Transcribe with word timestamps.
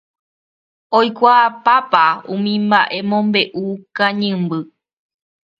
oikuaapápa 0.97 2.03
umi 2.33 2.53
mba'emombe'u 2.67 3.65
kañymby 3.95 4.59